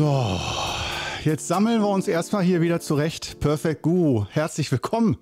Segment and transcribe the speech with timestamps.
[0.00, 0.40] So,
[1.24, 3.38] jetzt sammeln wir uns erstmal hier wieder zurecht.
[3.38, 5.18] Perfect Guru, herzlich willkommen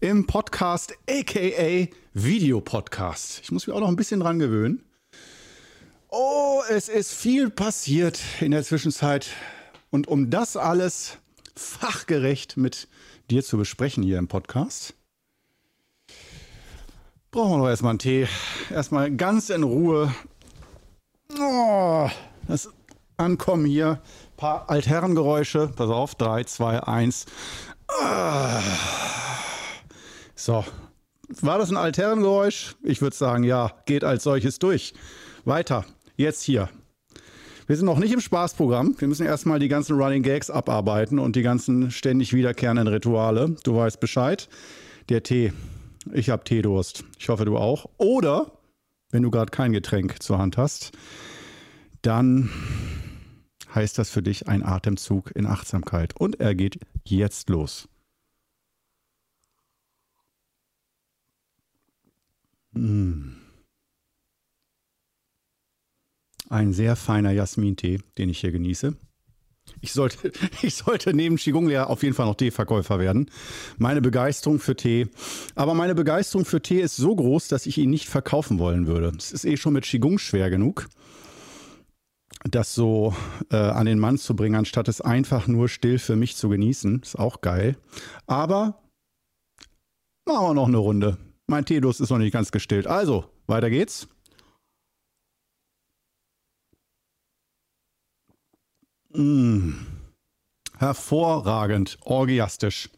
[0.00, 3.38] im Podcast, aka Videopodcast.
[3.44, 4.82] Ich muss mich auch noch ein bisschen dran gewöhnen.
[6.08, 9.28] Oh, es ist viel passiert in der Zwischenzeit.
[9.90, 11.18] Und um das alles
[11.54, 12.88] fachgerecht mit
[13.30, 14.94] dir zu besprechen hier im Podcast,
[17.30, 18.26] brauchen wir noch erstmal einen Tee.
[18.68, 20.12] Erstmal ganz in Ruhe.
[21.38, 22.10] Oh,
[22.48, 22.68] das
[23.18, 24.00] Ankommen hier.
[24.00, 25.70] Ein paar Altherrengeräusche.
[25.74, 26.14] Pass auf.
[26.14, 27.26] 3, 2, 1.
[30.34, 30.64] So.
[31.42, 32.76] War das ein Altherrengeräusch?
[32.82, 33.72] Ich würde sagen, ja.
[33.86, 34.94] Geht als solches durch.
[35.44, 35.84] Weiter.
[36.16, 36.68] Jetzt hier.
[37.66, 38.94] Wir sind noch nicht im Spaßprogramm.
[38.98, 43.56] Wir müssen erstmal die ganzen Running Gags abarbeiten und die ganzen ständig wiederkehrenden Rituale.
[43.62, 44.48] Du weißt Bescheid.
[45.10, 45.52] Der Tee.
[46.12, 47.04] Ich habe Teedurst.
[47.18, 47.90] Ich hoffe, du auch.
[47.98, 48.52] Oder,
[49.10, 50.92] wenn du gerade kein Getränk zur Hand hast,
[52.00, 52.48] dann
[53.78, 56.16] heißt das für dich ein Atemzug in Achtsamkeit.
[56.16, 57.88] Und er geht jetzt los.
[62.72, 63.36] Mmh.
[66.50, 68.96] Ein sehr feiner Jasmin-Tee, den ich hier genieße.
[69.80, 70.32] Ich sollte,
[70.62, 73.30] ich sollte neben Qigong-Lehrer auf jeden Fall noch Teeverkäufer werden.
[73.76, 75.06] Meine Begeisterung für Tee.
[75.54, 79.12] Aber meine Begeisterung für Tee ist so groß, dass ich ihn nicht verkaufen wollen würde.
[79.16, 80.88] Es ist eh schon mit Qigong schwer genug,
[82.44, 83.14] das so
[83.50, 87.00] äh, an den Mann zu bringen, anstatt es einfach nur still für mich zu genießen.
[87.02, 87.76] Ist auch geil.
[88.26, 88.80] Aber
[90.26, 91.18] machen wir noch eine Runde.
[91.46, 92.86] Mein Teedurst ist noch nicht ganz gestillt.
[92.86, 94.08] Also, weiter geht's.
[99.10, 99.74] Mmh.
[100.76, 102.90] Hervorragend, orgiastisch.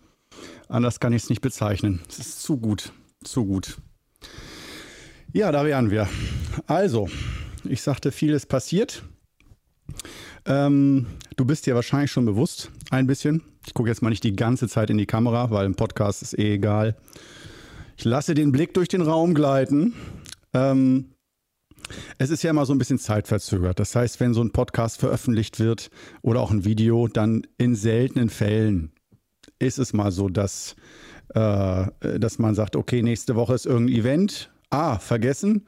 [0.69, 2.01] Anders kann ich es nicht bezeichnen.
[2.09, 2.93] Es ist zu gut,
[3.25, 3.79] zu gut.
[5.33, 6.09] Ja, da wären wir.
[6.67, 7.09] Also,
[7.65, 9.05] ich sagte, vieles passiert.
[10.47, 11.07] Ähm,
[11.37, 13.43] du bist dir wahrscheinlich schon bewusst, ein bisschen.
[13.67, 16.39] Ich gucke jetzt mal nicht die ganze Zeit in die Kamera, weil im Podcast ist
[16.39, 16.97] eh egal.
[17.97, 19.95] Ich lasse den Blick durch den Raum gleiten.
[20.55, 21.11] Ähm,
[22.19, 23.79] es ist ja immer so ein bisschen zeitverzögert.
[23.79, 25.91] Das heißt, wenn so ein Podcast veröffentlicht wird
[26.23, 28.93] oder auch ein Video, dann in seltenen Fällen
[29.59, 30.77] ist es mal so, dass,
[31.35, 31.87] äh,
[32.19, 34.51] dass man sagt, okay, nächste Woche ist irgendein Event.
[34.71, 35.67] Ah, vergessen.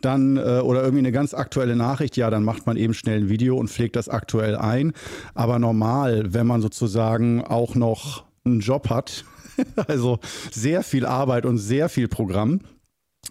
[0.00, 3.28] Dann, äh, oder irgendwie eine ganz aktuelle Nachricht, ja, dann macht man eben schnell ein
[3.28, 4.92] Video und pflegt das aktuell ein.
[5.34, 9.24] Aber normal, wenn man sozusagen auch noch einen Job hat,
[9.88, 10.18] also
[10.50, 12.60] sehr viel Arbeit und sehr viel Programm,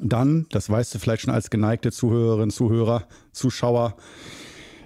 [0.02, 3.96] dann, das weißt du vielleicht schon als geneigte Zuhörerin, Zuhörer, Zuschauer,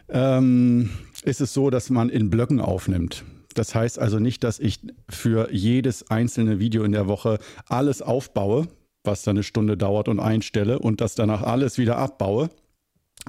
[0.10, 0.90] ähm,
[1.24, 3.24] ist es so, dass man in Blöcken aufnimmt.
[3.54, 4.80] Das heißt also nicht, dass ich
[5.10, 8.68] für jedes einzelne Video in der Woche alles aufbaue,
[9.04, 12.50] was dann eine Stunde dauert und einstelle und das danach alles wieder abbaue.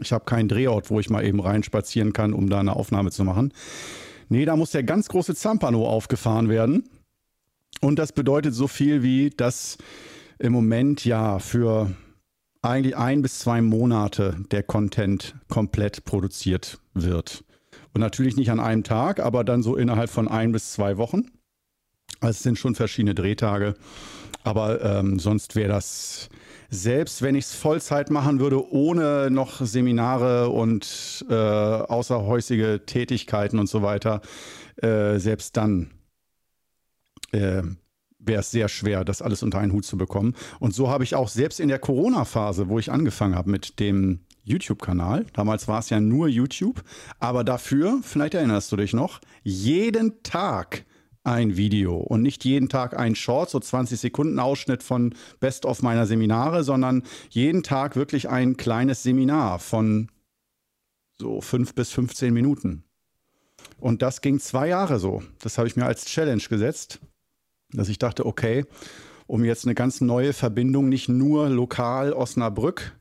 [0.00, 3.24] Ich habe keinen Drehort, wo ich mal eben reinspazieren kann, um da eine Aufnahme zu
[3.24, 3.52] machen.
[4.28, 6.88] Nee, da muss der ganz große Zampano aufgefahren werden.
[7.80, 9.78] Und das bedeutet so viel wie, dass
[10.38, 11.92] im Moment ja für
[12.62, 17.44] eigentlich ein bis zwei Monate der Content komplett produziert wird.
[17.92, 21.30] Und natürlich nicht an einem Tag, aber dann so innerhalb von ein bis zwei Wochen.
[22.20, 23.74] Also es sind schon verschiedene Drehtage.
[24.44, 26.28] Aber ähm, sonst wäre das,
[26.68, 33.68] selbst wenn ich es Vollzeit machen würde, ohne noch Seminare und äh, außerhäusige Tätigkeiten und
[33.68, 34.20] so weiter,
[34.76, 35.90] äh, selbst dann
[37.32, 37.62] äh,
[38.18, 40.34] wäre es sehr schwer, das alles unter einen Hut zu bekommen.
[40.60, 44.20] Und so habe ich auch selbst in der Corona-Phase, wo ich angefangen habe mit dem
[44.44, 46.82] YouTube-Kanal, damals war es ja nur YouTube,
[47.18, 50.84] aber dafür, vielleicht erinnerst du dich noch, jeden Tag
[51.24, 55.82] ein Video und nicht jeden Tag ein Short, so 20 Sekunden Ausschnitt von Best of
[55.82, 60.10] meiner Seminare, sondern jeden Tag wirklich ein kleines Seminar von
[61.18, 62.84] so fünf bis 15 Minuten.
[63.80, 65.22] Und das ging zwei Jahre so.
[65.40, 67.00] Das habe ich mir als Challenge gesetzt
[67.74, 68.64] dass ich dachte, okay,
[69.26, 72.96] um jetzt eine ganz neue Verbindung, nicht nur lokal Osnabrück,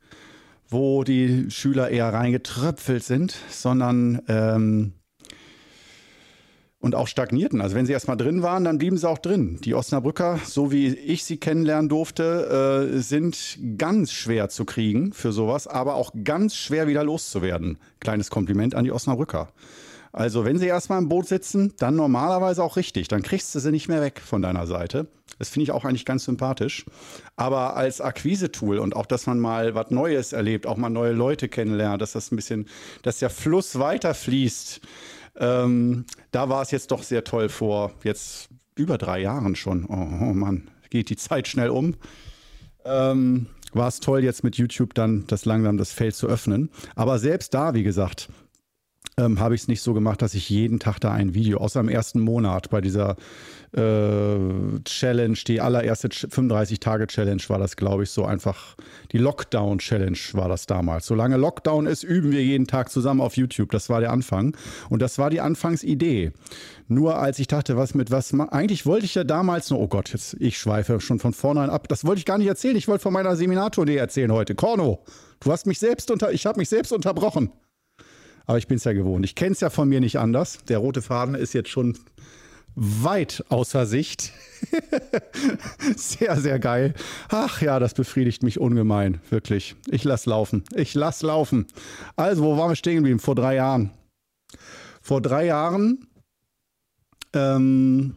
[0.68, 4.94] wo die Schüler eher reingetröpfelt sind, sondern ähm,
[6.83, 7.62] und auch stagnierten.
[7.62, 9.57] Also wenn sie erstmal drin waren, dann blieben sie auch drin.
[9.63, 15.31] Die Osnabrücker, so wie ich sie kennenlernen durfte, äh, sind ganz schwer zu kriegen für
[15.31, 17.77] sowas, aber auch ganz schwer wieder loszuwerden.
[18.01, 19.47] Kleines Kompliment an die Osnabrücker.
[20.12, 23.07] Also wenn sie erstmal im Boot sitzen, dann normalerweise auch richtig.
[23.07, 25.07] Dann kriegst du sie nicht mehr weg von deiner Seite.
[25.39, 26.85] Das finde ich auch eigentlich ganz sympathisch.
[27.38, 31.47] Aber als Akquise-Tool und auch, dass man mal was Neues erlebt, auch mal neue Leute
[31.47, 32.68] kennenlernt, dass das ein bisschen,
[33.03, 34.81] dass der Fluss weiterfließt,
[35.38, 39.85] ähm, da war es jetzt doch sehr toll vor jetzt über drei Jahren schon.
[39.85, 41.95] Oh, oh Mann, geht die Zeit schnell um.
[42.85, 46.69] Ähm, war es toll, jetzt mit YouTube dann das langsam das Feld zu öffnen.
[46.95, 48.30] Aber selbst da, wie gesagt,
[49.18, 51.80] ähm, habe ich es nicht so gemacht, dass ich jeden Tag da ein Video, außer
[51.80, 53.15] im ersten Monat bei dieser
[53.74, 54.38] äh,
[54.86, 58.75] Challenge, die allererste 35-Tage-Challenge war das, glaube ich, so einfach.
[59.12, 61.07] Die Lockdown-Challenge war das damals.
[61.07, 63.71] Solange Lockdown ist, üben wir jeden Tag zusammen auf YouTube.
[63.71, 64.56] Das war der Anfang.
[64.89, 66.31] Und das war die Anfangsidee.
[66.88, 70.12] Nur als ich dachte, was mit was, eigentlich wollte ich ja damals nur, oh Gott,
[70.12, 71.88] jetzt, ich schweife schon von vornherein ab.
[71.88, 72.75] Das wollte ich gar nicht erzählen.
[72.75, 74.54] Ich wollte von meiner Seminartournee erzählen heute.
[74.56, 75.04] Korno,
[75.39, 77.51] du hast mich selbst unter, ich habe mich selbst unterbrochen.
[78.45, 79.25] Aber ich bin es ja gewohnt.
[79.25, 80.60] Ich kenne es ja von mir nicht anders.
[80.68, 81.98] Der rote Faden ist jetzt schon
[82.75, 84.34] weit außer Sicht.
[85.95, 86.94] sehr, sehr geil.
[87.30, 89.75] Ach ja, das befriedigt mich ungemein, wirklich.
[89.88, 90.63] Ich lass laufen.
[90.75, 91.68] Ich lass laufen.
[92.16, 93.19] Also, wo waren wir stehen geblieben?
[93.19, 93.92] Vor drei Jahren.
[95.01, 96.07] Vor drei Jahren
[97.34, 98.16] ähm,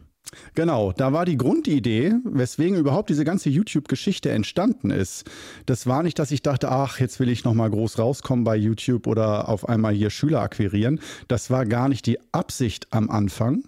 [0.55, 5.25] Genau, da war die Grundidee, weswegen überhaupt diese ganze YouTube-Geschichte entstanden ist.
[5.65, 9.07] Das war nicht, dass ich dachte, ach, jetzt will ich nochmal groß rauskommen bei YouTube
[9.07, 10.99] oder auf einmal hier Schüler akquirieren.
[11.27, 13.63] Das war gar nicht die Absicht am Anfang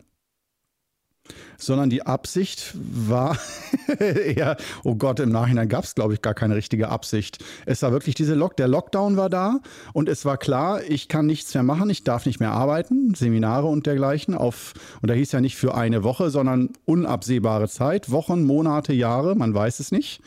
[1.57, 3.37] sondern die Absicht war
[3.99, 7.43] eher, oh Gott, im Nachhinein gab es, glaube ich, gar keine richtige Absicht.
[7.65, 9.59] Es war wirklich diese Lock, der Lockdown war da
[9.93, 13.67] und es war klar, ich kann nichts mehr machen, ich darf nicht mehr arbeiten, Seminare
[13.67, 18.43] und dergleichen auf, und da hieß ja nicht für eine Woche, sondern unabsehbare Zeit, Wochen,
[18.43, 20.21] Monate, Jahre, man weiß es nicht.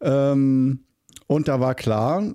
[0.00, 0.84] Ähm,
[1.26, 2.34] und da war klar,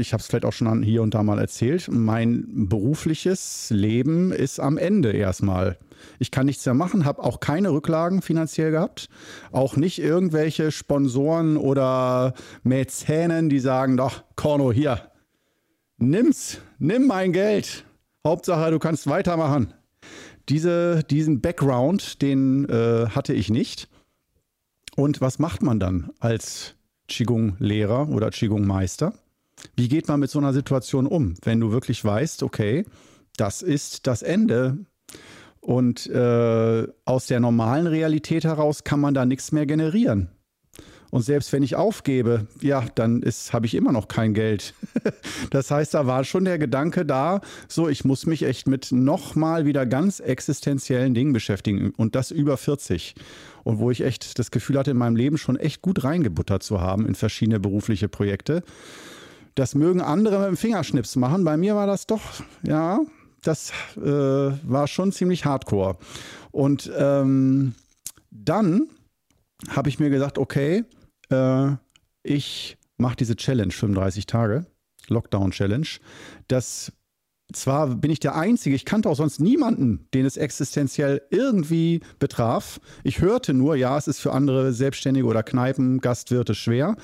[0.00, 4.60] ich habe es vielleicht auch schon hier und da mal erzählt, mein berufliches Leben ist
[4.60, 5.78] am Ende erstmal.
[6.18, 9.08] Ich kann nichts mehr machen, habe auch keine Rücklagen finanziell gehabt.
[9.52, 15.10] Auch nicht irgendwelche Sponsoren oder Mäzenen, die sagen, doch, Korno, hier,
[15.98, 17.84] nimm's, nimm mein Geld.
[18.26, 19.74] Hauptsache, du kannst weitermachen.
[20.48, 23.88] Diese, diesen Background, den äh, hatte ich nicht.
[24.96, 26.74] Und was macht man dann als
[27.08, 29.14] Qigong-Lehrer oder Qigong-Meister?
[29.76, 32.84] Wie geht man mit so einer Situation um, wenn du wirklich weißt, okay,
[33.36, 34.78] das ist das Ende
[35.60, 40.28] und äh, aus der normalen Realität heraus kann man da nichts mehr generieren.
[41.14, 43.22] Und selbst wenn ich aufgebe, ja, dann
[43.52, 44.74] habe ich immer noch kein Geld.
[45.50, 49.64] das heißt, da war schon der Gedanke da, so, ich muss mich echt mit nochmal
[49.64, 51.92] wieder ganz existenziellen Dingen beschäftigen.
[51.96, 53.14] Und das über 40.
[53.62, 56.80] Und wo ich echt das Gefühl hatte, in meinem Leben schon echt gut reingebuttert zu
[56.80, 58.64] haben in verschiedene berufliche Projekte.
[59.54, 61.44] Das mögen andere mit dem Fingerschnips machen.
[61.44, 62.20] Bei mir war das doch,
[62.62, 63.00] ja,
[63.42, 65.96] das äh, war schon ziemlich hardcore.
[66.50, 67.74] Und ähm,
[68.30, 68.88] dann
[69.68, 70.84] habe ich mir gesagt, okay,
[71.30, 71.70] äh,
[72.22, 74.66] ich mache diese Challenge 35 Tage,
[75.08, 75.86] Lockdown Challenge.
[76.48, 76.92] Das
[77.56, 82.80] zwar bin ich der Einzige, ich kannte auch sonst niemanden, den es existenziell irgendwie betraf.
[83.02, 86.96] Ich hörte nur, ja, es ist für andere Selbstständige oder Kneipen, Gastwirte schwer,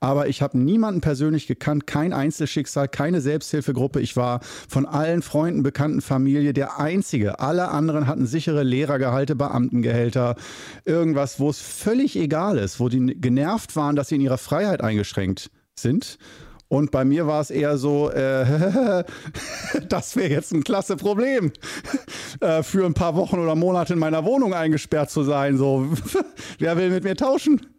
[0.00, 4.00] aber ich habe niemanden persönlich gekannt, kein Einzelschicksal, keine Selbsthilfegruppe.
[4.00, 7.40] Ich war von allen Freunden, Bekannten, Familie der Einzige.
[7.40, 10.36] Alle anderen hatten sichere Lehrergehalte, Beamtengehälter,
[10.84, 14.80] irgendwas, wo es völlig egal ist, wo die genervt waren, dass sie in ihrer Freiheit
[14.80, 16.18] eingeschränkt sind.
[16.68, 19.04] Und bei mir war es eher so, äh,
[19.88, 21.52] das wäre jetzt ein klasse Problem,
[22.40, 25.58] äh, für ein paar Wochen oder Monate in meiner Wohnung eingesperrt zu sein.
[25.58, 25.86] So,
[26.58, 27.75] wer will mit mir tauschen?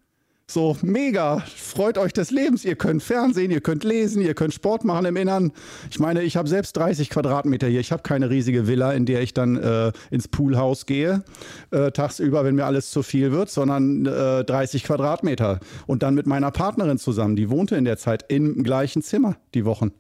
[0.49, 1.39] So, mega.
[1.41, 2.63] Freut euch des Lebens.
[2.63, 5.51] Ihr könnt Fernsehen, ihr könnt lesen, ihr könnt Sport machen im Innern.
[5.91, 7.81] Ich meine, ich habe selbst 30 Quadratmeter hier.
[7.81, 11.25] Ich habe keine riesige Villa, in der ich dann äh, ins Poolhaus gehe,
[11.71, 15.59] äh, tagsüber, wenn mir alles zu viel wird, sondern äh, 30 Quadratmeter.
[15.85, 17.35] Und dann mit meiner Partnerin zusammen.
[17.35, 19.91] Die wohnte in der Zeit im gleichen Zimmer die Wochen.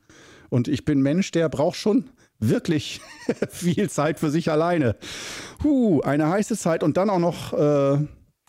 [0.47, 2.05] Und ich bin Mensch, der braucht schon
[2.39, 3.01] wirklich
[3.49, 4.95] viel Zeit für sich alleine.
[5.61, 8.07] Huh, eine heiße Zeit und dann auch noch äh,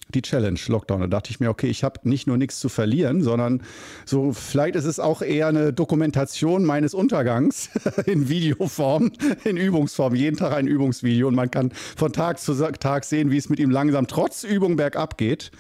[0.09, 1.01] die Challenge Lockdown.
[1.03, 3.63] Da dachte ich mir, okay, ich habe nicht nur nichts zu verlieren, sondern
[4.05, 7.71] so vielleicht ist es auch eher eine Dokumentation meines Untergangs
[8.07, 9.13] in Videoform,
[9.45, 10.15] in Übungsform.
[10.15, 13.59] Jeden Tag ein Übungsvideo und man kann von Tag zu Tag sehen, wie es mit
[13.59, 15.51] ihm langsam trotz Übung bergab geht.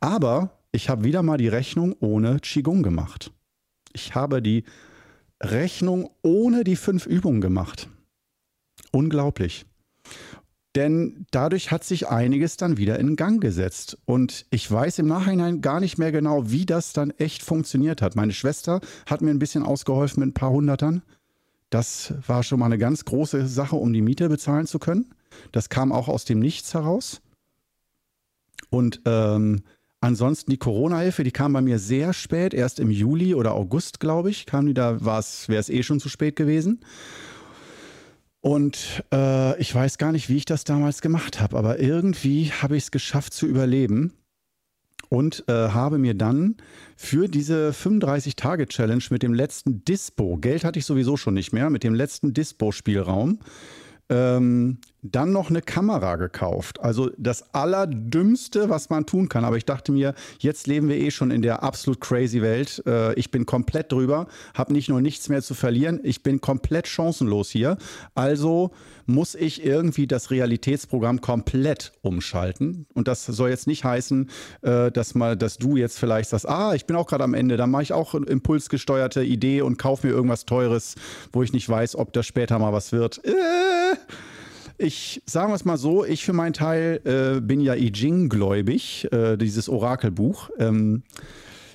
[0.00, 3.32] Aber ich habe wieder mal die Rechnung ohne Qigong gemacht.
[3.92, 4.64] Ich habe die
[5.42, 7.88] Rechnung ohne die fünf Übungen gemacht.
[8.90, 9.66] Unglaublich.
[10.74, 13.98] Denn dadurch hat sich einiges dann wieder in Gang gesetzt.
[14.06, 18.16] Und ich weiß im Nachhinein gar nicht mehr genau, wie das dann echt funktioniert hat.
[18.16, 21.02] Meine Schwester hat mir ein bisschen ausgeholfen mit ein paar Hundertern.
[21.70, 25.14] Das war schon mal eine ganz große Sache, um die Miete bezahlen zu können.
[25.52, 27.20] Das kam auch aus dem Nichts heraus.
[28.70, 29.62] Und ähm,
[30.00, 34.30] ansonsten die Corona-Hilfe, die kam bei mir sehr spät, erst im Juli oder August, glaube
[34.30, 36.80] ich, kam die, da wäre es eh schon zu spät gewesen.
[38.44, 42.76] Und äh, ich weiß gar nicht, wie ich das damals gemacht habe, aber irgendwie habe
[42.76, 44.12] ich es geschafft zu überleben.
[45.08, 46.56] und äh, habe mir dann
[46.94, 51.84] für diese 35-Tage-Challenge mit dem letzten Dispo, Geld hatte ich sowieso schon nicht mehr, mit
[51.84, 53.38] dem letzten Dispo-Spielraum,
[54.10, 56.80] ähm, dann noch eine Kamera gekauft.
[56.80, 59.44] Also das Allerdümmste, was man tun kann.
[59.44, 62.82] Aber ich dachte mir, jetzt leben wir eh schon in der absolut crazy Welt.
[62.86, 66.88] Äh, ich bin komplett drüber, habe nicht nur nichts mehr zu verlieren, ich bin komplett
[66.88, 67.76] chancenlos hier.
[68.14, 68.70] Also
[69.04, 72.86] muss ich irgendwie das Realitätsprogramm komplett umschalten.
[72.94, 74.30] Und das soll jetzt nicht heißen,
[74.62, 77.58] äh, dass mal, dass du jetzt vielleicht sagst, ah, ich bin auch gerade am Ende,
[77.58, 80.94] dann mache ich auch eine impulsgesteuerte Idee und kaufe mir irgendwas Teures,
[81.30, 83.22] wo ich nicht weiß, ob das später mal was wird.
[83.24, 83.96] Äh,
[84.78, 88.28] ich sagen wir es mal so, ich für meinen Teil äh, bin ja I Ching
[88.28, 90.50] gläubig, äh, dieses Orakelbuch.
[90.58, 91.02] Ähm,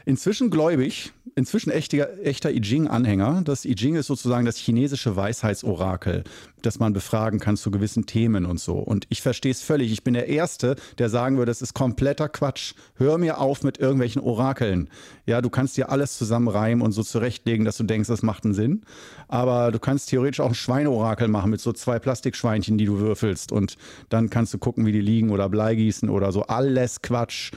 [0.06, 3.42] inzwischen gläubig, inzwischen echter, echter I Ching-Anhänger.
[3.44, 6.24] Das I Ching ist sozusagen das chinesische Weisheitsorakel,
[6.62, 8.78] das man befragen kann zu gewissen Themen und so.
[8.78, 9.92] Und ich verstehe es völlig.
[9.92, 12.74] Ich bin der Erste, der sagen würde, das ist kompletter Quatsch.
[12.96, 14.90] Hör mir auf mit irgendwelchen Orakeln.
[15.26, 18.54] Ja, du kannst dir alles zusammenreimen und so zurechtlegen, dass du denkst, das macht einen
[18.54, 18.82] Sinn.
[19.28, 23.52] Aber du kannst theoretisch auch ein Schweineorakel machen mit so zwei Plastikschweinchen, die du würfelst.
[23.52, 23.78] Und
[24.10, 26.44] dann kannst du gucken, wie die liegen oder Blei gießen oder so.
[26.44, 27.52] Alles Quatsch.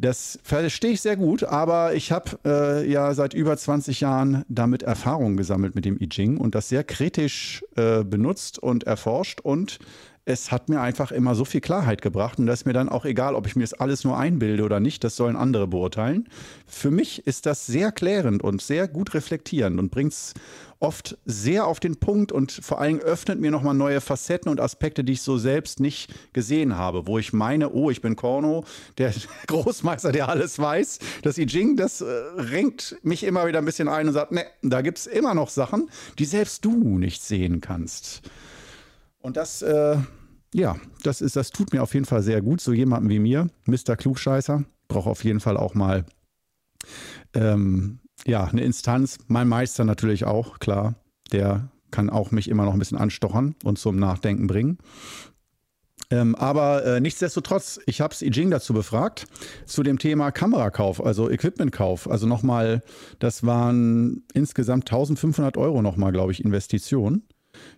[0.00, 4.84] Das verstehe ich sehr gut, aber ich habe äh, ja seit über 20 Jahren damit
[4.84, 9.80] Erfahrung gesammelt mit dem I Ching und das sehr kritisch äh, benutzt und erforscht und
[10.28, 13.06] es hat mir einfach immer so viel Klarheit gebracht und das ist mir dann auch
[13.06, 16.28] egal, ob ich mir das alles nur einbilde oder nicht, das sollen andere beurteilen.
[16.66, 20.34] Für mich ist das sehr klärend und sehr gut reflektierend und bringt es
[20.80, 25.02] oft sehr auf den Punkt und vor allem öffnet mir nochmal neue Facetten und Aspekte,
[25.02, 28.66] die ich so selbst nicht gesehen habe, wo ich meine, oh, ich bin Korno,
[28.98, 29.14] der
[29.46, 30.98] Großmeister, der alles weiß.
[31.22, 32.04] Das I Ching, das äh,
[32.36, 35.48] renkt mich immer wieder ein bisschen ein und sagt, ne, da gibt es immer noch
[35.48, 38.20] Sachen, die selbst du nicht sehen kannst.
[39.20, 39.96] Und das äh,
[40.54, 42.60] ja, das ist, das tut mir auf jeden Fall sehr gut.
[42.60, 43.96] So jemanden wie mir, Mr.
[43.96, 46.04] Klugscheißer, braucht auf jeden Fall auch mal
[47.34, 49.18] ähm, ja, eine Instanz.
[49.26, 50.94] Mein Meister natürlich auch, klar.
[51.32, 54.78] Der kann auch mich immer noch ein bisschen anstochern und zum Nachdenken bringen.
[56.10, 59.26] Ähm, aber äh, nichtsdestotrotz, ich habe I Ching dazu befragt,
[59.66, 62.10] zu dem Thema Kamerakauf, also Equipmentkauf.
[62.10, 62.82] Also nochmal,
[63.18, 67.24] das waren insgesamt 1500 Euro nochmal, glaube ich, Investitionen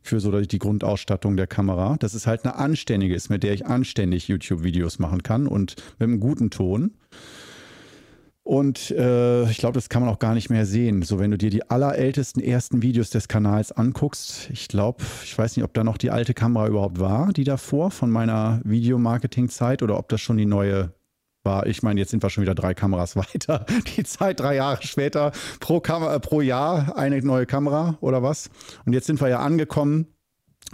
[0.03, 1.97] für so die Grundausstattung der Kamera.
[1.99, 6.09] Das ist halt eine anständige ist, mit der ich anständig YouTube-Videos machen kann und mit
[6.09, 6.93] einem guten Ton.
[8.43, 11.03] Und äh, ich glaube, das kann man auch gar nicht mehr sehen.
[11.03, 15.57] So, wenn du dir die allerältesten ersten Videos des Kanals anguckst, ich glaube, ich weiß
[15.57, 19.99] nicht, ob da noch die alte Kamera überhaupt war, die davor von meiner Videomarketing-Zeit oder
[19.99, 20.93] ob das schon die neue
[21.43, 23.67] war, ich meine, jetzt sind wir schon wieder drei Kameras weiter.
[23.97, 28.51] Die Zeit drei Jahre später pro, Kamera, äh, pro Jahr eine neue Kamera oder was.
[28.85, 30.07] Und jetzt sind wir ja angekommen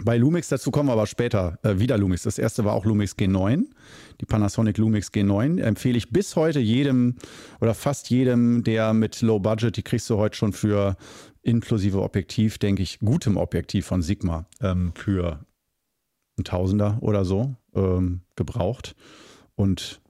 [0.03, 0.49] bei Lumix.
[0.49, 2.23] Dazu kommen wir aber später äh, wieder Lumix.
[2.23, 3.65] Das erste war auch Lumix G9,
[4.21, 5.61] die Panasonic Lumix G9.
[5.61, 7.15] Empfehle ich bis heute jedem
[7.61, 10.97] oder fast jedem, der mit Low Budget, die kriegst du heute schon für
[11.41, 15.39] inklusive Objektiv, denke ich, gutem Objektiv von Sigma ähm, für
[16.37, 18.95] ein Tausender oder so ähm, gebraucht.
[19.55, 20.01] Und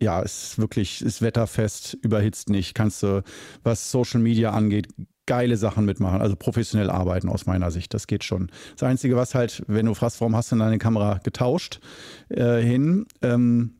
[0.00, 2.74] ja, ist wirklich, ist wetterfest, überhitzt nicht.
[2.74, 3.22] Kannst du,
[3.62, 4.88] was Social Media angeht,
[5.26, 7.94] geile Sachen mitmachen, also professionell arbeiten aus meiner Sicht.
[7.94, 8.50] Das geht schon.
[8.72, 11.80] Das Einzige, was halt, wenn du fragst, warum hast du deine Kamera getauscht
[12.28, 13.74] äh, hin, ähm,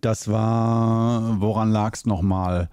[0.00, 2.68] das war, woran lag es nochmal?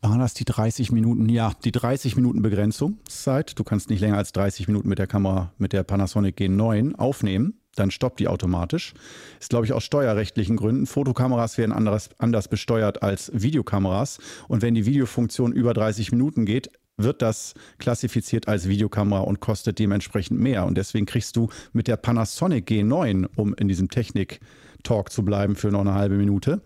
[0.00, 1.28] Waren das die 30 Minuten?
[1.28, 3.58] Ja, die 30 Minuten Begrenzungszeit.
[3.58, 7.59] Du kannst nicht länger als 30 Minuten mit der Kamera, mit der Panasonic G9 aufnehmen
[7.76, 8.94] dann stoppt die automatisch.
[9.38, 10.86] Ist, glaube ich, aus steuerrechtlichen Gründen.
[10.86, 14.18] Fotokameras werden anders, anders besteuert als Videokameras.
[14.48, 16.70] Und wenn die Videofunktion über 30 Minuten geht,
[17.02, 20.66] wird das klassifiziert als Videokamera und kostet dementsprechend mehr.
[20.66, 25.70] Und deswegen kriegst du mit der Panasonic G9, um in diesem Technik-Talk zu bleiben für
[25.70, 26.60] noch eine halbe Minute,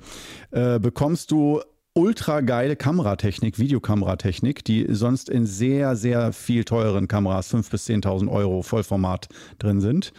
[0.51, 1.61] äh, bekommst du
[1.95, 8.29] ultra geile Kameratechnik, Videokameratechnik, die sonst in sehr, sehr viel teuren Kameras, 5.000 bis 10.000
[8.29, 10.13] Euro Vollformat drin sind.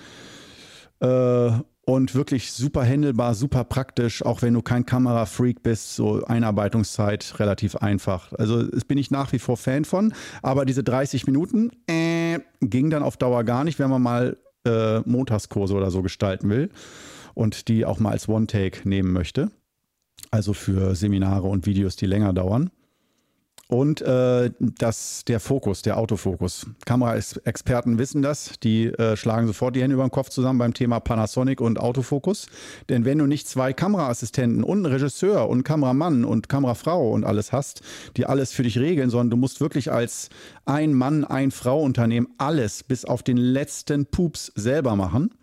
[0.99, 1.51] Äh,
[1.85, 7.75] und wirklich super handelbar, super praktisch, auch wenn du kein Kamerafreak bist, so Einarbeitungszeit relativ
[7.75, 8.33] einfach.
[8.33, 12.89] Also das bin ich nach wie vor Fan von, aber diese 30 Minuten äh, ging
[12.89, 16.71] dann auf Dauer gar nicht, wenn man mal äh, Montagskurse oder so gestalten will
[17.35, 19.51] und die auch mal als One-Take nehmen möchte.
[20.31, 22.71] Also für Seminare und Videos, die länger dauern.
[23.67, 26.67] Und äh, das, der Fokus, der Autofokus.
[26.85, 30.99] Kameraexperten wissen das, die äh, schlagen sofort die Hände über den Kopf zusammen beim Thema
[30.99, 32.47] Panasonic und Autofokus.
[32.89, 37.51] Denn wenn du nicht zwei Kameraassistenten und einen Regisseur und Kameramann und Kamerafrau und alles
[37.51, 37.81] hast,
[38.17, 40.29] die alles für dich regeln, sondern du musst wirklich als
[40.65, 45.33] ein Mann, ein Frau Unternehmen alles bis auf den letzten Pups selber machen,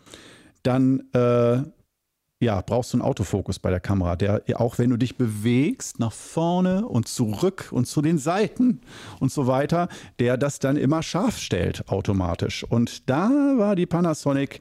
[0.62, 1.62] dann äh,
[2.43, 6.13] ja, brauchst du einen Autofokus bei der Kamera, der auch wenn du dich bewegst nach
[6.13, 8.81] vorne und zurück und zu den Seiten
[9.21, 12.65] und so weiter, der das dann immer scharf stellt automatisch.
[12.65, 14.61] Und da war die Panasonic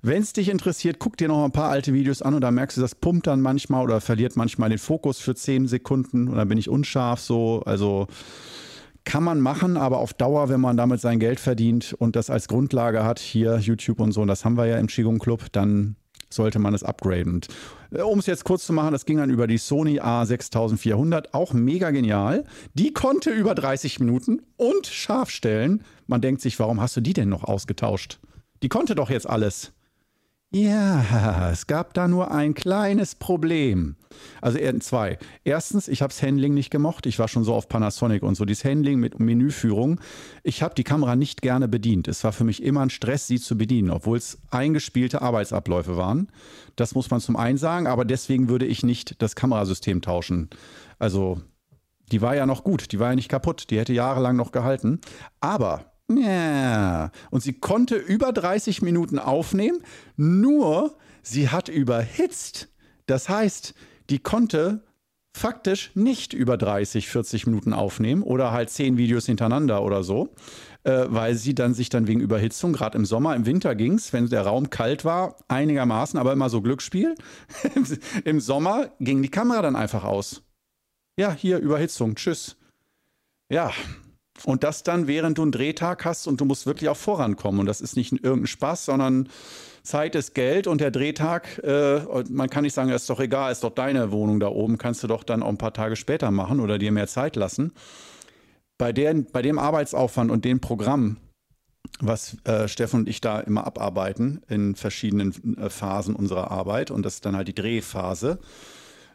[0.00, 2.76] wenn es dich interessiert, guck dir noch ein paar alte Videos an und da merkst
[2.76, 6.48] du, das pumpt dann manchmal oder verliert manchmal den Fokus für 10 Sekunden und dann
[6.48, 7.62] bin ich unscharf so.
[7.66, 8.06] Also
[9.04, 12.46] kann man machen, aber auf Dauer, wenn man damit sein Geld verdient und das als
[12.46, 15.96] Grundlage hat, hier YouTube und so, und das haben wir ja im Qigong Club, dann
[16.30, 17.40] sollte man es upgraden.
[17.90, 21.52] Äh, um es jetzt kurz zu machen, das ging dann über die Sony A6400, auch
[21.52, 22.44] mega genial.
[22.74, 25.84] Die konnte über 30 Minuten und scharf stellen.
[26.06, 28.20] Man denkt sich, warum hast du die denn noch ausgetauscht?
[28.62, 29.72] Die konnte doch jetzt alles.
[30.50, 33.96] Ja, es gab da nur ein kleines Problem.
[34.40, 35.18] Also zwei.
[35.44, 37.06] Erstens, ich habe das Handling nicht gemocht.
[37.06, 38.44] Ich war schon so auf Panasonic und so.
[38.44, 40.00] Dieses Handling mit Menüführung.
[40.42, 42.08] Ich habe die Kamera nicht gerne bedient.
[42.08, 46.32] Es war für mich immer ein Stress, sie zu bedienen, obwohl es eingespielte Arbeitsabläufe waren.
[46.76, 50.48] Das muss man zum einen sagen, aber deswegen würde ich nicht das Kamerasystem tauschen.
[50.98, 51.40] Also,
[52.10, 55.00] die war ja noch gut, die war ja nicht kaputt, die hätte jahrelang noch gehalten.
[55.40, 57.10] Aber ja.
[57.30, 59.78] Und sie konnte über 30 Minuten aufnehmen,
[60.16, 62.68] nur sie hat überhitzt.
[63.06, 63.74] Das heißt,
[64.10, 64.82] die konnte
[65.38, 70.34] faktisch nicht über 30, 40 Minuten aufnehmen oder halt 10 Videos hintereinander oder so,
[70.84, 74.12] äh, weil sie dann sich dann wegen Überhitzung, gerade im Sommer, im Winter ging es,
[74.12, 77.14] wenn der Raum kalt war, einigermaßen, aber immer so Glücksspiel.
[78.24, 80.42] Im Sommer ging die Kamera dann einfach aus.
[81.16, 82.56] Ja, hier Überhitzung, tschüss.
[83.50, 83.72] Ja,
[84.44, 87.60] und das dann, während du einen Drehtag hast und du musst wirklich auch vorankommen.
[87.60, 89.28] Und das ist nicht irgendein Spaß, sondern
[89.82, 93.64] Zeit ist Geld und der Drehtag, äh, man kann nicht sagen, ist doch egal, ist
[93.64, 96.60] doch deine Wohnung da oben, kannst du doch dann auch ein paar Tage später machen
[96.60, 97.72] oder dir mehr Zeit lassen.
[98.76, 101.16] Bei, der, bei dem Arbeitsaufwand und dem Programm,
[102.00, 107.02] was äh, Steffen und ich da immer abarbeiten in verschiedenen äh, Phasen unserer Arbeit, und
[107.04, 108.38] das ist dann halt die Drehphase,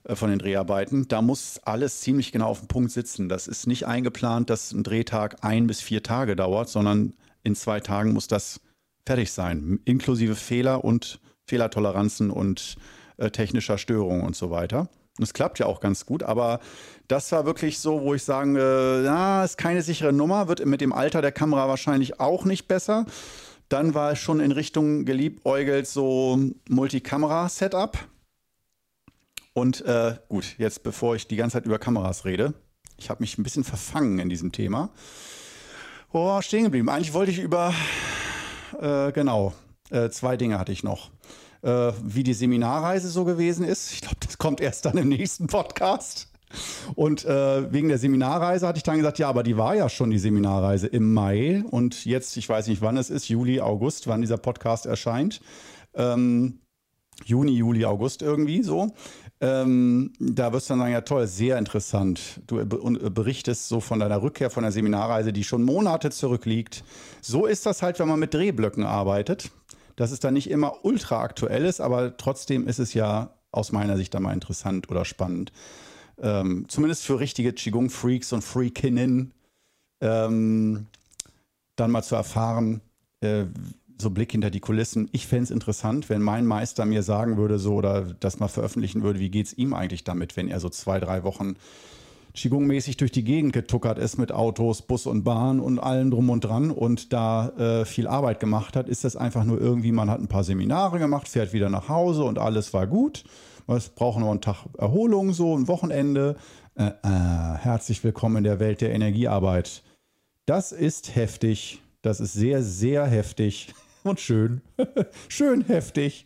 [0.06, 1.08] von den Dreharbeiten.
[1.08, 3.30] Da muss alles ziemlich genau auf dem Punkt sitzen.
[3.30, 7.14] Das ist nicht eingeplant, dass ein Drehtag ein bis vier Tage dauert, sondern
[7.44, 8.60] in zwei Tagen muss das
[9.06, 12.76] fertig sein, inklusive Fehler und Fehlertoleranzen und
[13.18, 14.90] äh, technischer Störungen und so weiter.
[15.22, 16.60] Es klappt ja auch ganz gut, aber
[17.08, 20.82] das war wirklich so, wo ich sagen, äh, ja, ist keine sichere Nummer, wird mit
[20.82, 23.06] dem Alter der Kamera wahrscheinlich auch nicht besser.
[23.70, 26.40] Dann war es schon in Richtung geliebäugelt so
[26.70, 27.98] Multikamera-Setup.
[29.54, 32.54] Und äh, gut, jetzt bevor ich die ganze Zeit über Kameras rede,
[32.98, 34.90] ich habe mich ein bisschen verfangen in diesem Thema.
[36.12, 36.90] Oh, stehen geblieben.
[36.90, 37.74] Eigentlich wollte ich über,
[38.80, 39.54] äh, genau,
[39.90, 41.12] äh, zwei Dinge hatte ich noch.
[41.64, 43.94] Äh, wie die Seminarreise so gewesen ist.
[43.94, 46.28] Ich glaube, das kommt erst dann im nächsten Podcast.
[46.96, 50.12] Und äh, wegen der Seminarreise hatte ich dann gesagt, ja, aber die war ja schon
[50.12, 51.64] die Seminarreise im Mai.
[51.70, 55.42] Und jetzt, ich weiß nicht, wann es ist, Juli, August, wann dieser Podcast erscheint.
[55.96, 56.60] Ähm,
[57.26, 58.94] Juni, Juli, August irgendwie so.
[59.42, 62.42] Ähm, da wirst du dann sagen, ja toll, sehr interessant.
[62.48, 66.84] Du berichtest so von deiner Rückkehr von der Seminarreise, die schon Monate zurückliegt.
[67.22, 69.52] So ist das halt, wenn man mit Drehblöcken arbeitet.
[69.96, 73.96] Dass es dann nicht immer ultra aktuell ist, aber trotzdem ist es ja aus meiner
[73.98, 75.52] Sicht dann mal interessant oder spannend.
[76.22, 79.34] Ähm, zumindest für richtige Qigong-Freaks und Freakinnen
[80.02, 80.88] ähm,
[81.76, 82.82] dann mal zu erfahren,
[83.22, 83.46] äh,
[84.04, 85.10] so Blick hinter die Kulissen.
[85.12, 89.02] Ich fände es interessant, wenn mein Meister mir sagen würde, so oder das mal veröffentlichen
[89.02, 91.56] würde, wie geht es ihm eigentlich damit, wenn er so zwei, drei Wochen
[92.36, 96.44] Qigong-mäßig durch die Gegend getuckert ist mit Autos, Bus und Bahn und allem drum und
[96.44, 100.20] dran und da äh, viel Arbeit gemacht hat, ist das einfach nur irgendwie, man hat
[100.20, 103.24] ein paar Seminare gemacht, fährt wieder nach Hause und alles war gut.
[103.68, 106.36] Es braucht noch einen Tag Erholung, so ein Wochenende.
[106.76, 109.84] Äh, äh, herzlich willkommen in der Welt der Energiearbeit.
[110.48, 111.82] Das ist heftig.
[112.02, 114.62] Das ist sehr, sehr heftig und schön.
[115.28, 116.26] schön heftig.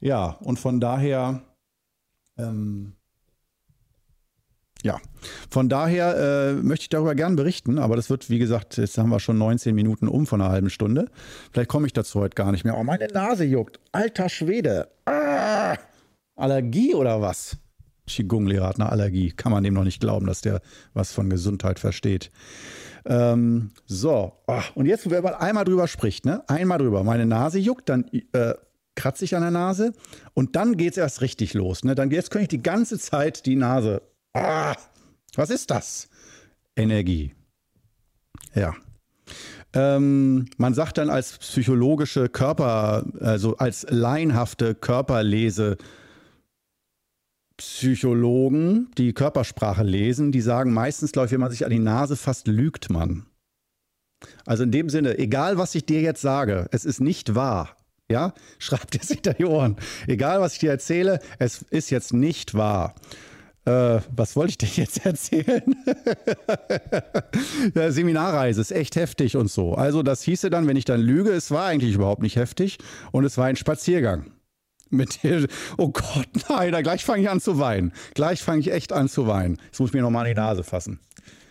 [0.00, 1.42] Ja, und von daher,
[2.36, 2.94] ähm,
[4.82, 4.98] ja,
[5.48, 9.10] von daher äh, möchte ich darüber gern berichten, aber das wird, wie gesagt, jetzt haben
[9.10, 11.06] wir schon 19 Minuten um von einer halben Stunde.
[11.52, 12.76] Vielleicht komme ich dazu heute gar nicht mehr.
[12.76, 13.78] Oh, meine Nase juckt.
[13.92, 14.88] Alter Schwede.
[15.04, 15.76] Ah!
[16.34, 17.58] Allergie oder was?
[18.08, 19.30] Qigong-Lehrer hat eine Allergie.
[19.30, 20.60] Kann man dem noch nicht glauben, dass der
[20.94, 22.30] was von Gesundheit versteht.
[23.04, 26.42] Ähm, so, oh, und jetzt, wenn man einmal drüber spricht, ne?
[26.48, 28.54] einmal drüber, meine Nase juckt, dann äh,
[28.94, 29.92] kratze ich an der Nase
[30.34, 31.84] und dann geht es erst richtig los.
[31.84, 31.94] Ne?
[31.94, 34.02] Dann, jetzt könnte ich die ganze Zeit die Nase.
[34.34, 34.74] Ah,
[35.34, 36.08] was ist das?
[36.76, 37.34] Energie.
[38.54, 38.74] Ja.
[39.74, 45.78] Ähm, man sagt dann als psychologische Körper, also als laienhafte Körperlese,
[47.56, 52.16] Psychologen, die Körpersprache lesen, die sagen meistens, glaube ich, wenn man sich an die Nase
[52.16, 53.26] fasst, lügt man.
[54.46, 57.76] Also in dem Sinne, egal was ich dir jetzt sage, es ist nicht wahr.
[58.10, 59.76] Ja, schreib dir hinter die Ohren.
[60.06, 62.94] Egal, was ich dir erzähle, es ist jetzt nicht wahr.
[63.64, 65.62] Äh, was wollte ich dir jetzt erzählen?
[67.74, 69.74] ja, Seminarreise ist echt heftig und so.
[69.74, 72.78] Also das hieße dann, wenn ich dann lüge, es war eigentlich überhaupt nicht heftig
[73.12, 74.32] und es war ein Spaziergang.
[74.92, 75.46] Mit der,
[75.78, 77.92] oh Gott, nein, da gleich fange ich an zu weinen.
[78.14, 79.58] Gleich fange ich echt an zu weinen.
[79.66, 81.00] Jetzt muss ich mir nochmal die Nase fassen.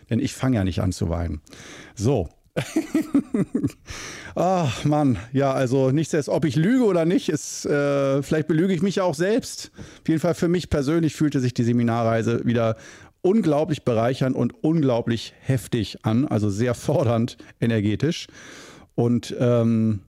[0.10, 1.42] Denn ich fange ja nicht an zu weinen.
[1.96, 2.30] So,
[4.36, 8.74] Ach Mann, ja, also nichts als ob ich lüge oder nicht, ist, äh, vielleicht belüge
[8.74, 9.72] ich mich ja auch selbst.
[10.02, 12.76] Auf jeden Fall für mich persönlich fühlte sich die Seminarreise wieder
[13.22, 18.28] unglaublich bereichernd und unglaublich heftig an, also sehr fordernd energetisch.
[18.96, 20.02] Und ähm,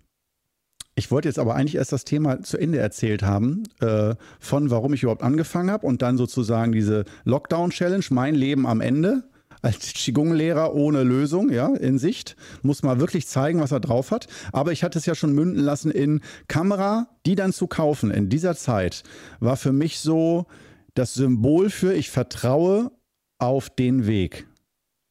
[0.95, 4.93] ich wollte jetzt aber eigentlich erst das Thema zu Ende erzählt haben, äh, von warum
[4.93, 9.23] ich überhaupt angefangen habe und dann sozusagen diese Lockdown-Challenge, mein Leben am Ende
[9.63, 12.35] als Qigong-Lehrer ohne Lösung, ja, in Sicht.
[12.61, 14.27] Muss mal wirklich zeigen, was er drauf hat.
[14.51, 18.29] Aber ich hatte es ja schon münden lassen in Kamera, die dann zu kaufen in
[18.29, 19.03] dieser Zeit,
[19.39, 20.45] war für mich so
[20.93, 22.91] das Symbol für ich vertraue
[23.39, 24.47] auf den Weg,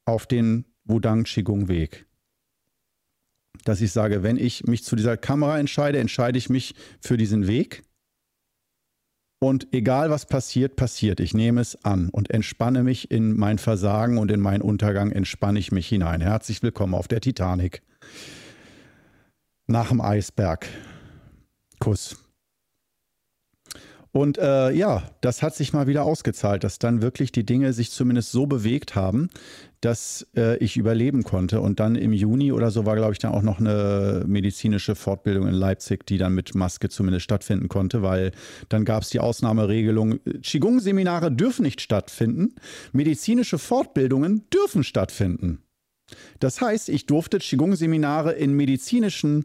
[0.05, 2.07] auf den Wudang Qigong Weg.
[3.65, 7.47] Dass ich sage, wenn ich mich zu dieser Kamera entscheide, entscheide ich mich für diesen
[7.47, 7.85] Weg
[9.43, 11.19] und egal was passiert, passiert.
[11.19, 15.59] Ich nehme es an und entspanne mich in mein Versagen und in meinen Untergang entspanne
[15.59, 16.21] ich mich hinein.
[16.21, 17.83] Herzlich willkommen auf der Titanic.
[19.67, 20.69] Nach dem Eisberg.
[21.81, 22.22] Kuss.
[24.13, 27.91] Und äh, ja, das hat sich mal wieder ausgezahlt, dass dann wirklich die Dinge sich
[27.91, 29.31] zumindest so bewegt haben,
[29.81, 31.63] dass äh, ich überleben konnte.
[31.63, 35.49] Und dann im Juni oder so war, glaube ich, dann auch noch eine medizinische Fortbildung
[35.49, 38.33] in Leipzig, die dann mit Maske zumindest stattfinden konnte, weil
[38.69, 42.55] dann gab es die Ausnahmeregelung, Qigong-Seminare dürfen nicht stattfinden,
[42.93, 45.63] medizinische Fortbildungen dürfen stattfinden.
[46.39, 49.45] Das heißt, ich durfte Qigong-Seminare in medizinischen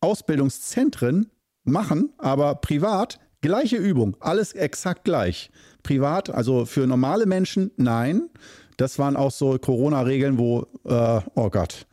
[0.00, 1.30] Ausbildungszentren
[1.64, 5.50] machen, aber privat Gleiche Übung, alles exakt gleich.
[5.82, 8.30] Privat, also für normale Menschen, nein.
[8.78, 11.86] Das waren auch so Corona-Regeln, wo, äh, oh Gott.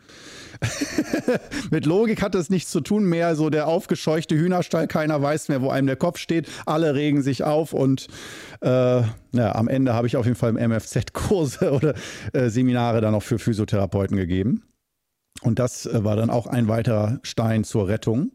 [1.70, 5.62] Mit Logik hat das nichts zu tun, mehr so der aufgescheuchte Hühnerstall, keiner weiß mehr,
[5.62, 8.08] wo einem der Kopf steht, alle regen sich auf und
[8.62, 11.96] äh, ja, am Ende habe ich auf jeden Fall im MFZ Kurse oder
[12.32, 14.64] äh, Seminare dann noch für Physiotherapeuten gegeben.
[15.42, 18.32] Und das äh, war dann auch ein weiterer Stein zur Rettung,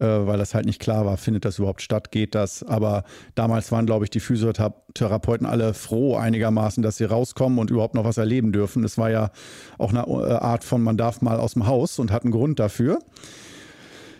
[0.00, 2.64] äh, weil das halt nicht klar war, findet das überhaupt statt, geht das.
[2.64, 3.04] Aber
[3.36, 8.04] damals waren, glaube ich, die Physiotherapeuten alle froh einigermaßen, dass sie rauskommen und überhaupt noch
[8.04, 8.82] was erleben dürfen.
[8.82, 9.30] Das war ja
[9.78, 12.58] auch eine äh, Art von, man darf mal aus dem Haus und hat einen Grund
[12.58, 12.98] dafür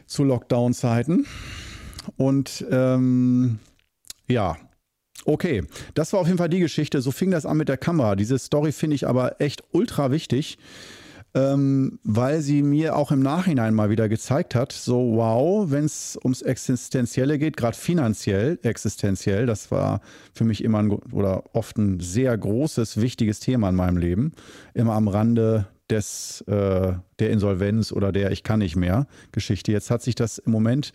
[0.07, 1.27] zu Lockdown-Zeiten.
[2.17, 3.59] Und ähm,
[4.29, 4.57] ja,
[5.25, 7.03] Okay, das war auf jeden Fall die Geschichte.
[7.03, 8.17] So fing das an mit der Kamera.
[8.17, 10.59] Diese Story finde ich aber echt ultra wichtig
[11.35, 16.19] ähm, weil sie mir auch im Nachhinein mal wieder gezeigt hat, so wow, wenn es
[16.23, 20.01] ums Existenzielle geht, gerade finanziell existenziell, das war
[20.33, 24.33] für mich immer ein, oder oft ein sehr großes, wichtiges Thema in meinem Leben,
[24.75, 29.73] immer am Rande des, äh, der Insolvenz oder der Ich kann nicht mehr Geschichte.
[29.73, 30.93] Jetzt hat sich das im Moment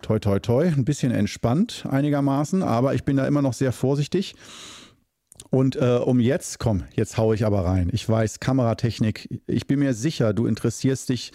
[0.00, 4.34] toi toi toi ein bisschen entspannt einigermaßen, aber ich bin da immer noch sehr vorsichtig
[5.50, 7.90] und äh, um jetzt, komm, jetzt haue ich aber rein.
[7.92, 11.32] Ich weiß, Kameratechnik, ich bin mir sicher, du interessierst dich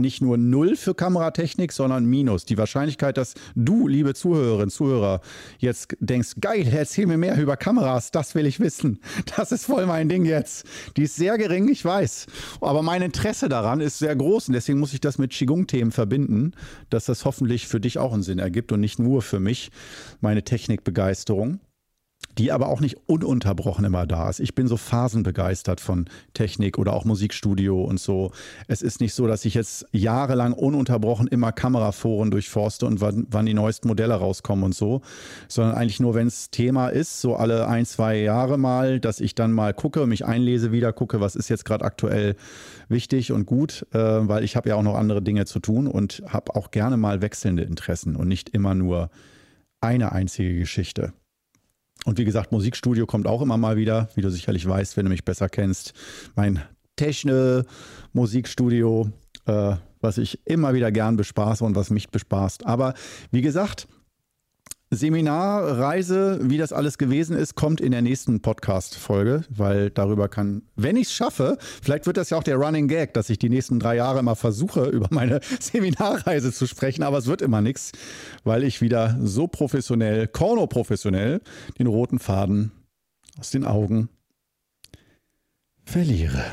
[0.00, 2.44] nicht nur null für Kameratechnik, sondern minus.
[2.44, 5.20] Die Wahrscheinlichkeit, dass du, liebe Zuhörerinnen, Zuhörer,
[5.58, 9.00] jetzt denkst, geil, erzähl mir mehr über Kameras, das will ich wissen.
[9.36, 10.64] Das ist voll mein Ding jetzt.
[10.96, 12.26] Die ist sehr gering, ich weiß.
[12.60, 16.52] Aber mein Interesse daran ist sehr groß und deswegen muss ich das mit Qigong-Themen verbinden,
[16.90, 19.70] dass das hoffentlich für dich auch einen Sinn ergibt und nicht nur für mich,
[20.20, 21.58] meine Technikbegeisterung
[22.36, 24.40] die aber auch nicht ununterbrochen immer da ist.
[24.40, 28.30] Ich bin so phasenbegeistert von Technik oder auch Musikstudio und so.
[28.68, 33.46] Es ist nicht so, dass ich jetzt jahrelang ununterbrochen immer Kameraforen durchforste und wann, wann
[33.46, 35.02] die neuesten Modelle rauskommen und so,
[35.48, 39.34] sondern eigentlich nur, wenn es Thema ist, so alle ein, zwei Jahre mal, dass ich
[39.34, 42.36] dann mal gucke, mich einlese, wieder gucke, was ist jetzt gerade aktuell
[42.88, 46.22] wichtig und gut, äh, weil ich habe ja auch noch andere Dinge zu tun und
[46.28, 49.10] habe auch gerne mal wechselnde Interessen und nicht immer nur
[49.80, 51.12] eine einzige Geschichte.
[52.04, 55.10] Und wie gesagt, Musikstudio kommt auch immer mal wieder, wie du sicherlich weißt, wenn du
[55.10, 55.92] mich besser kennst.
[56.36, 56.62] Mein
[56.96, 59.10] Techno-Musikstudio,
[59.46, 62.66] äh, was ich immer wieder gern bespaße und was mich bespaßt.
[62.66, 62.94] Aber
[63.30, 63.88] wie gesagt,
[64.90, 70.96] Seminarreise, wie das alles gewesen ist, kommt in der nächsten Podcast-Folge, weil darüber kann, wenn
[70.96, 73.80] ich es schaffe, vielleicht wird das ja auch der Running Gag, dass ich die nächsten
[73.80, 77.92] drei Jahre immer versuche, über meine Seminarreise zu sprechen, aber es wird immer nichts,
[78.44, 81.42] weil ich wieder so professionell, korno-professionell,
[81.78, 82.72] den roten Faden
[83.38, 84.08] aus den Augen
[85.84, 86.44] verliere.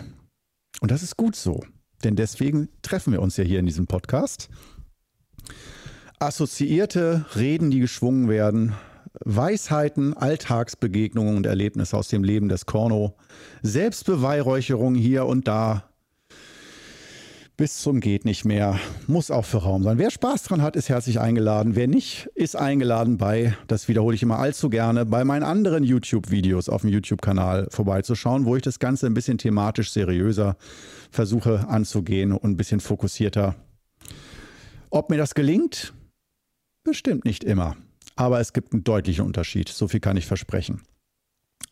[0.82, 1.64] Und das ist gut so,
[2.04, 4.50] denn deswegen treffen wir uns ja hier in diesem Podcast.
[6.26, 8.74] Assoziierte Reden, die geschwungen werden,
[9.24, 13.16] Weisheiten, Alltagsbegegnungen und Erlebnisse aus dem Leben des Korno,
[13.62, 15.84] Selbstbeweihräucherung hier und da,
[17.58, 19.98] bis zum geht nicht mehr, muss auch für Raum sein.
[19.98, 21.76] Wer Spaß dran hat, ist herzlich eingeladen.
[21.76, 26.68] Wer nicht, ist eingeladen bei, das wiederhole ich immer allzu gerne, bei meinen anderen YouTube-Videos
[26.68, 30.58] auf dem YouTube-Kanal vorbeizuschauen, wo ich das Ganze ein bisschen thematisch seriöser
[31.12, 33.56] versuche anzugehen und ein bisschen fokussierter.
[34.90, 35.94] Ob mir das gelingt?
[36.86, 37.76] Bestimmt nicht immer.
[38.16, 39.68] Aber es gibt einen deutlichen Unterschied.
[39.68, 40.84] So viel kann ich versprechen.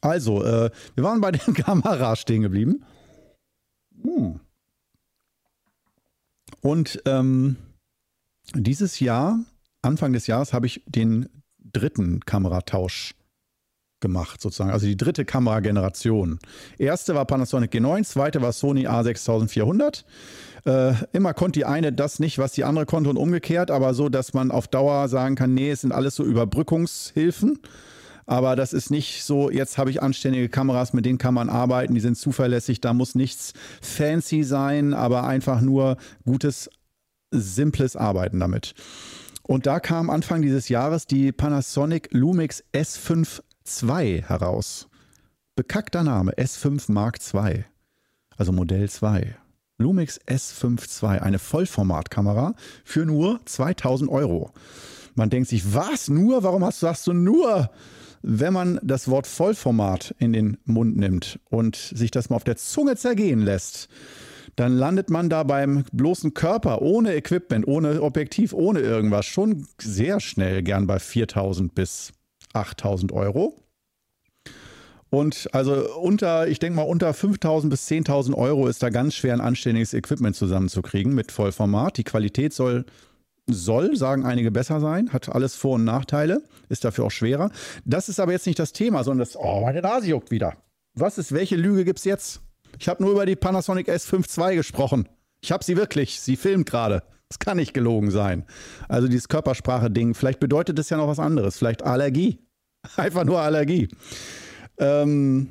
[0.01, 2.83] Also, äh, wir waren bei den Kameras stehen geblieben.
[4.01, 4.39] Hm.
[6.61, 7.57] Und ähm,
[8.53, 9.39] dieses Jahr,
[9.81, 13.13] Anfang des Jahres, habe ich den dritten Kameratausch
[14.03, 14.69] gemacht, sozusagen.
[14.69, 16.37] Also die dritte Kamerageneration.
[16.77, 20.03] Erste war Panasonic G9, zweite war Sony A6400.
[20.65, 24.09] Äh, immer konnte die eine das nicht, was die andere konnte und umgekehrt, aber so,
[24.09, 27.59] dass man auf Dauer sagen kann, nee, es sind alles so Überbrückungshilfen.
[28.25, 31.93] Aber das ist nicht so, jetzt habe ich anständige Kameras, mit denen kann man arbeiten,
[31.93, 36.69] die sind zuverlässig, da muss nichts fancy sein, aber einfach nur gutes,
[37.31, 38.75] simples Arbeiten damit.
[39.45, 43.41] Und da kam Anfang dieses Jahres die Panasonic Lumix S5
[43.81, 44.87] II heraus.
[45.55, 47.65] Bekackter Name, S5 Mark II,
[48.37, 49.35] also Modell 2.
[49.77, 54.51] Lumix S5 II, eine Vollformatkamera für nur 2000 Euro.
[55.15, 56.09] Man denkt sich, was?
[56.09, 56.43] Nur?
[56.43, 57.69] Warum hast, sagst du nur?
[58.21, 62.55] Wenn man das Wort Vollformat in den Mund nimmt und sich das mal auf der
[62.55, 63.89] Zunge zergehen lässt,
[64.55, 70.19] dann landet man da beim bloßen Körper, ohne Equipment, ohne Objektiv, ohne irgendwas, schon sehr
[70.19, 72.13] schnell gern bei 4000 bis
[72.53, 73.55] 8000 Euro.
[75.09, 79.33] Und also unter, ich denke mal, unter 5.000 bis 10.000 Euro ist da ganz schwer
[79.33, 81.97] ein anständiges Equipment zusammenzukriegen mit Vollformat.
[81.97, 82.85] Die Qualität soll
[83.47, 87.51] soll, sagen einige, besser sein, hat alles Vor- und Nachteile, ist dafür auch schwerer.
[87.85, 90.55] Das ist aber jetzt nicht das Thema, sondern das, oh, meine Nase juckt wieder.
[90.95, 92.41] Was ist, welche Lüge gibt es jetzt?
[92.79, 95.09] Ich habe nur über die Panasonic S5 II gesprochen.
[95.41, 97.03] Ich habe sie wirklich, sie filmt gerade.
[97.33, 98.45] Das kann nicht gelogen sein.
[98.87, 102.37] Also dieses Körpersprache-Ding, vielleicht bedeutet es ja noch was anderes, vielleicht Allergie.
[102.95, 103.87] Einfach nur Allergie.
[104.77, 105.49] Ähm,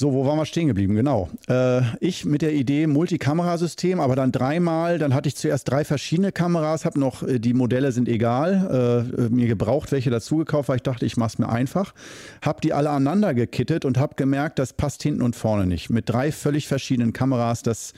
[0.00, 0.94] so, wo waren wir stehen geblieben?
[0.94, 1.28] Genau.
[1.46, 4.98] Äh, ich mit der Idee Multikamerasystem, aber dann dreimal.
[4.98, 9.28] Dann hatte ich zuerst drei verschiedene Kameras, habe noch, äh, die Modelle sind egal, äh,
[9.28, 11.92] mir gebraucht welche dazu gekauft, weil ich dachte, ich mache es mir einfach.
[12.40, 15.90] Habe die alle aneinander gekittet und habe gemerkt, das passt hinten und vorne nicht.
[15.90, 17.92] Mit drei völlig verschiedenen Kameras, das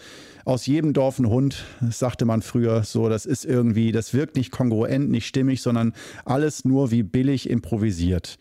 [0.45, 4.51] aus jedem Dorf ein Hund, sagte man früher so, das ist irgendwie, das wirkt nicht
[4.51, 5.93] kongruent, nicht stimmig, sondern
[6.25, 8.39] alles nur wie billig improvisiert.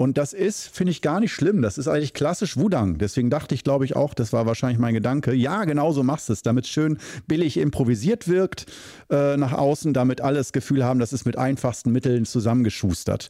[0.00, 1.60] Und das ist, finde ich, gar nicht schlimm.
[1.60, 2.98] Das ist eigentlich klassisch Wudang.
[2.98, 5.34] Deswegen dachte ich, glaube ich, auch, das war wahrscheinlich mein Gedanke.
[5.34, 8.66] Ja, genau so machst du es, damit es schön billig improvisiert wirkt
[9.10, 13.28] äh, nach außen, damit alle das Gefühl haben, das ist mit einfachsten Mitteln zusammengeschustert.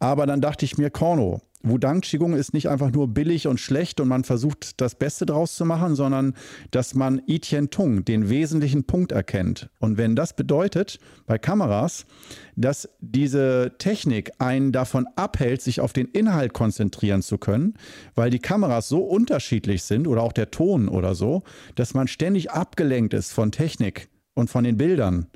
[0.00, 4.00] Aber dann dachte ich mir, Korno, Wudang Qigong ist nicht einfach nur billig und schlecht
[4.00, 6.34] und man versucht das Beste draus zu machen, sondern
[6.70, 9.70] dass man I Tien Tung, den wesentlichen Punkt erkennt.
[9.78, 12.04] Und wenn das bedeutet bei Kameras,
[12.56, 17.74] dass diese Technik einen davon abhält, sich auf den Inhalt konzentrieren zu können,
[18.14, 21.42] weil die Kameras so unterschiedlich sind oder auch der Ton oder so,
[21.76, 25.26] dass man ständig abgelenkt ist von Technik und von den Bildern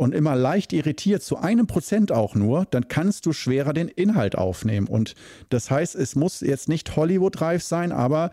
[0.00, 4.34] und immer leicht irritiert, zu einem Prozent auch nur, dann kannst du schwerer den Inhalt
[4.34, 4.86] aufnehmen.
[4.86, 5.14] Und
[5.50, 8.30] das heißt, es muss jetzt nicht Hollywood-reif sein, aber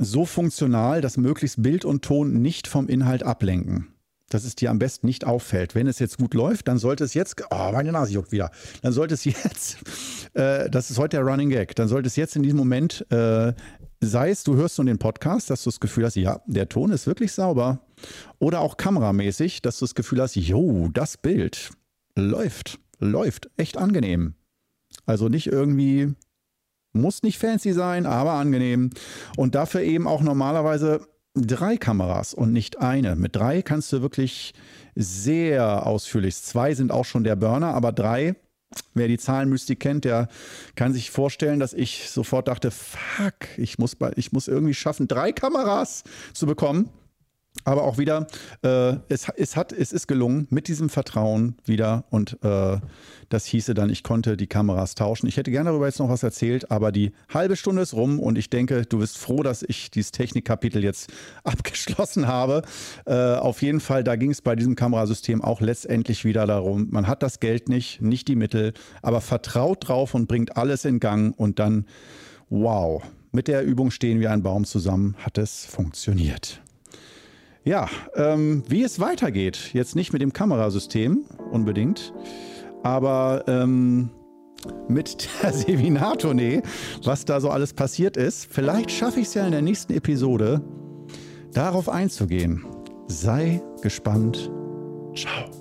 [0.00, 3.86] so funktional, dass möglichst Bild und Ton nicht vom Inhalt ablenken.
[4.30, 5.76] Dass es dir am besten nicht auffällt.
[5.76, 8.50] Wenn es jetzt gut läuft, dann sollte es jetzt, oh, meine Nase juckt wieder,
[8.82, 9.78] dann sollte es jetzt,
[10.34, 13.52] äh, das ist heute der Running Gag, dann sollte es jetzt in diesem Moment äh,
[14.00, 16.90] sei es, du hörst nun den Podcast, dass du das Gefühl hast, ja, der Ton
[16.90, 17.80] ist wirklich sauber.
[18.38, 21.70] Oder auch kameramäßig, dass du das Gefühl hast, jo, das Bild
[22.14, 24.34] läuft, läuft, echt angenehm.
[25.06, 26.14] Also nicht irgendwie,
[26.92, 28.90] muss nicht fancy sein, aber angenehm.
[29.36, 33.16] Und dafür eben auch normalerweise drei Kameras und nicht eine.
[33.16, 34.54] Mit drei kannst du wirklich
[34.94, 36.36] sehr ausführlich.
[36.36, 38.34] Zwei sind auch schon der Burner, aber drei
[38.92, 40.28] Wer die Zahlenmystik kennt, der
[40.74, 45.32] kann sich vorstellen, dass ich sofort dachte, fuck, ich muss, ich muss irgendwie schaffen, drei
[45.32, 46.90] Kameras zu bekommen.
[47.64, 48.26] Aber auch wieder,
[48.62, 52.78] äh, es, es, hat, es ist gelungen mit diesem Vertrauen wieder und äh,
[53.28, 55.26] das hieße dann, ich konnte die Kameras tauschen.
[55.26, 58.38] Ich hätte gerne darüber jetzt noch was erzählt, aber die halbe Stunde ist rum und
[58.38, 61.12] ich denke, du bist froh, dass ich dieses Technikkapitel jetzt
[61.44, 62.62] abgeschlossen habe.
[63.04, 67.06] Äh, auf jeden Fall, da ging es bei diesem Kamerasystem auch letztendlich wieder darum, man
[67.06, 71.38] hat das Geld nicht, nicht die Mittel, aber vertraut drauf und bringt alles in Gang
[71.38, 71.84] und dann,
[72.48, 76.62] wow, mit der Übung stehen wir ein Baum zusammen, hat es funktioniert.
[77.68, 82.14] Ja, ähm, wie es weitergeht, jetzt nicht mit dem Kamerasystem unbedingt,
[82.82, 84.08] aber ähm,
[84.88, 86.62] mit der Seminartournee,
[87.04, 88.46] was da so alles passiert ist.
[88.50, 90.62] Vielleicht schaffe ich es ja in der nächsten Episode,
[91.52, 92.64] darauf einzugehen.
[93.06, 94.50] Sei gespannt.
[95.14, 95.57] Ciao.